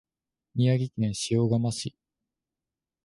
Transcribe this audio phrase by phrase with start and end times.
[0.55, 1.95] 宮城県塩竈市